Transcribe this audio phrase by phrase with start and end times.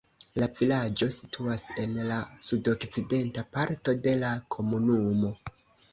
[0.43, 2.17] La vilaĝo situas en la
[2.47, 5.31] sudokcidenta parto de la komunumo.